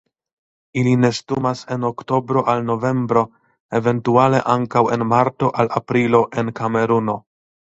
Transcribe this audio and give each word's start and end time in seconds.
Ili 0.83 0.93
nestumas 1.01 1.59
en 1.75 1.85
oktobro 1.89 2.43
al 2.53 2.63
novembro, 2.71 3.23
eventuale 3.81 4.41
ankaŭ 4.55 4.83
en 4.97 5.07
marto 5.13 5.55
al 5.65 5.71
aprilo 5.83 6.25
en 6.43 6.51
Kameruno. 6.63 7.21